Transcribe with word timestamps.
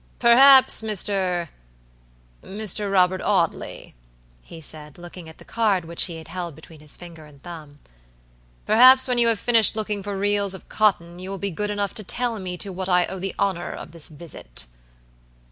"Perhaps, 0.17 0.81
Mr., 0.81 1.49
Mr. 2.43 2.91
Robert 2.91 3.21
Audley!" 3.21 3.93
he 4.41 4.59
said, 4.59 4.97
looking 4.97 5.29
at 5.29 5.37
the 5.37 5.45
card 5.45 5.85
which 5.85 6.05
he 6.05 6.23
held 6.27 6.55
between 6.55 6.79
his 6.79 6.97
finger 6.97 7.27
and 7.27 7.39
thumb, 7.43 7.77
"perhaps 8.65 9.07
when 9.07 9.19
you 9.19 9.27
have 9.27 9.37
finished 9.39 9.75
looking 9.75 10.01
for 10.01 10.17
reels 10.17 10.55
of 10.55 10.67
cotton, 10.67 11.19
you 11.19 11.29
will 11.29 11.37
be 11.37 11.51
good 11.51 11.69
enough 11.69 11.93
to 11.93 12.03
tell 12.03 12.39
me 12.39 12.57
to 12.57 12.73
what 12.73 12.89
I 12.89 13.05
owe 13.05 13.19
the 13.19 13.35
honor 13.37 13.71
of 13.71 13.91
this 13.91 14.09
visit?" 14.09 14.65